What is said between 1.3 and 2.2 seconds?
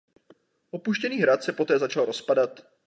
se poté začal